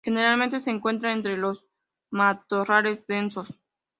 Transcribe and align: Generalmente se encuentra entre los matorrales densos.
Generalmente 0.03 0.59
se 0.61 0.71
encuentra 0.71 1.13
entre 1.13 1.37
los 1.37 1.63
matorrales 2.09 3.05
densos. 3.05 3.53